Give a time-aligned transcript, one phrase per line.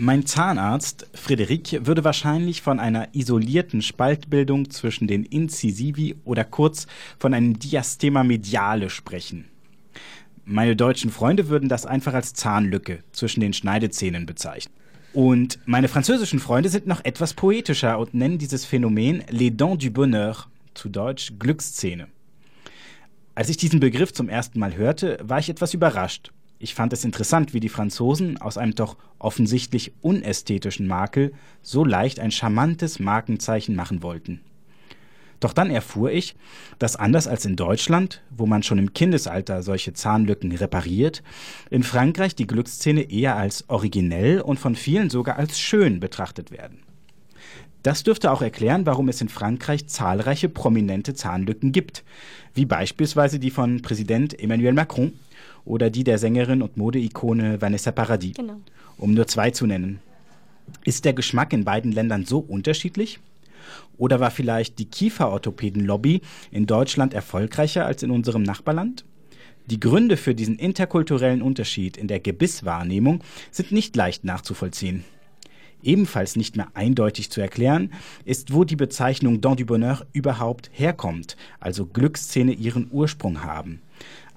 [0.00, 6.86] Mein Zahnarzt, Frederik, würde wahrscheinlich von einer isolierten Spaltbildung zwischen den Incisivi oder kurz
[7.18, 9.46] von einem Diastema mediale sprechen.
[10.44, 14.72] Meine deutschen Freunde würden das einfach als Zahnlücke zwischen den Schneidezähnen bezeichnen.
[15.14, 19.90] Und meine französischen Freunde sind noch etwas poetischer und nennen dieses Phänomen Les Dents du
[19.90, 22.06] Bonheur, zu Deutsch Glückszähne.
[23.34, 27.04] Als ich diesen Begriff zum ersten Mal hörte, war ich etwas überrascht ich fand es
[27.04, 31.32] interessant, wie die Franzosen aus einem doch offensichtlich unästhetischen Makel
[31.62, 34.40] so leicht ein charmantes Markenzeichen machen wollten.
[35.40, 36.34] Doch dann erfuhr ich,
[36.80, 41.22] dass anders als in Deutschland, wo man schon im Kindesalter solche Zahnlücken repariert,
[41.70, 46.80] in Frankreich die Glückszähne eher als originell und von vielen sogar als schön betrachtet werden.
[47.84, 52.02] Das dürfte auch erklären, warum es in Frankreich zahlreiche prominente Zahnlücken gibt,
[52.54, 55.12] wie beispielsweise die von Präsident Emmanuel Macron
[55.64, 58.60] oder die der Sängerin und Modeikone Vanessa Paradis, genau.
[58.96, 60.00] um nur zwei zu nennen.
[60.84, 63.20] Ist der Geschmack in beiden Ländern so unterschiedlich?
[63.96, 69.04] Oder war vielleicht die Kieferorthopäden-Lobby in Deutschland erfolgreicher als in unserem Nachbarland?
[69.66, 75.04] Die Gründe für diesen interkulturellen Unterschied in der Gebisswahrnehmung sind nicht leicht nachzuvollziehen.
[75.82, 77.92] Ebenfalls nicht mehr eindeutig zu erklären
[78.24, 83.82] ist, wo die Bezeichnung Dent du Bonheur überhaupt herkommt, also Glücksszene ihren Ursprung haben.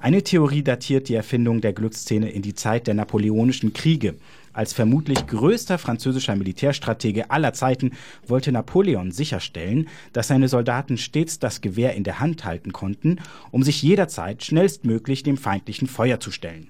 [0.01, 4.15] Eine Theorie datiert die Erfindung der Glücksszene in die Zeit der Napoleonischen Kriege.
[4.51, 7.91] Als vermutlich größter französischer Militärstratege aller Zeiten
[8.25, 13.19] wollte Napoleon sicherstellen, dass seine Soldaten stets das Gewehr in der Hand halten konnten,
[13.51, 16.69] um sich jederzeit schnellstmöglich dem feindlichen Feuer zu stellen.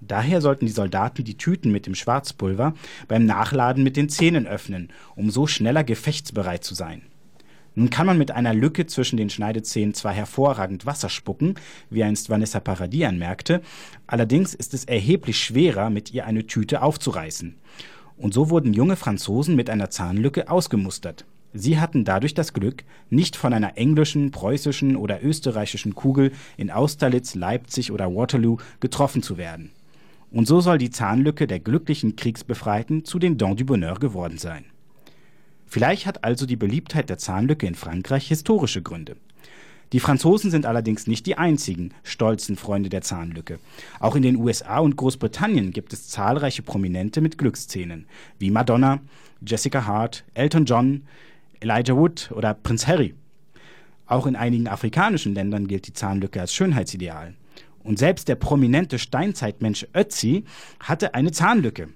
[0.00, 2.74] Daher sollten die Soldaten die Tüten mit dem Schwarzpulver
[3.08, 7.02] beim Nachladen mit den Zähnen öffnen, um so schneller gefechtsbereit zu sein.
[7.74, 11.54] Nun kann man mit einer Lücke zwischen den Schneidezähnen zwar hervorragend Wasser spucken,
[11.90, 13.62] wie einst Vanessa Paradis anmerkte,
[14.06, 17.56] allerdings ist es erheblich schwerer, mit ihr eine Tüte aufzureißen.
[18.16, 21.24] Und so wurden junge Franzosen mit einer Zahnlücke ausgemustert.
[21.54, 27.34] Sie hatten dadurch das Glück, nicht von einer englischen, preußischen oder österreichischen Kugel in Austerlitz,
[27.34, 29.70] Leipzig oder Waterloo getroffen zu werden.
[30.30, 34.64] Und so soll die Zahnlücke der glücklichen Kriegsbefreiten zu den Dents du Bonheur geworden sein.
[35.68, 39.16] Vielleicht hat also die Beliebtheit der Zahnlücke in Frankreich historische Gründe.
[39.92, 43.58] Die Franzosen sind allerdings nicht die einzigen stolzen Freunde der Zahnlücke.
[44.00, 48.06] Auch in den USA und Großbritannien gibt es zahlreiche Prominente mit Glückszähnen,
[48.38, 49.00] wie Madonna,
[49.46, 51.02] Jessica Hart, Elton John,
[51.60, 53.14] Elijah Wood oder Prinz Harry.
[54.06, 57.34] Auch in einigen afrikanischen Ländern gilt die Zahnlücke als Schönheitsideal.
[57.82, 60.44] Und selbst der prominente Steinzeitmensch Ötzi
[60.80, 61.88] hatte eine Zahnlücke.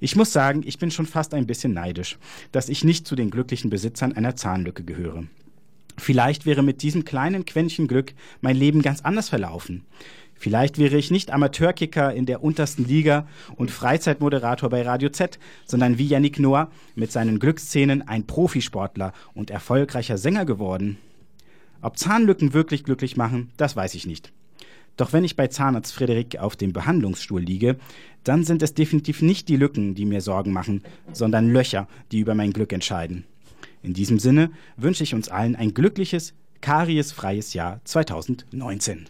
[0.00, 2.18] Ich muss sagen, ich bin schon fast ein bisschen neidisch,
[2.52, 5.24] dass ich nicht zu den glücklichen Besitzern einer Zahnlücke gehöre.
[5.96, 9.84] Vielleicht wäre mit diesem kleinen Quäntchen Glück mein Leben ganz anders verlaufen.
[10.34, 15.98] Vielleicht wäre ich nicht Amateurkicker in der untersten Liga und Freizeitmoderator bei Radio Z, sondern
[15.98, 20.96] wie Yannick Noah mit seinen Glücksszenen ein Profisportler und erfolgreicher Sänger geworden.
[21.82, 24.32] Ob Zahnlücken wirklich glücklich machen, das weiß ich nicht.
[25.00, 27.78] Doch wenn ich bei Zahnarzt Frederik auf dem Behandlungsstuhl liege,
[28.22, 30.82] dann sind es definitiv nicht die Lücken, die mir Sorgen machen,
[31.14, 33.24] sondern Löcher, die über mein Glück entscheiden.
[33.82, 39.06] In diesem Sinne wünsche ich uns allen ein glückliches, kariesfreies Jahr 2019.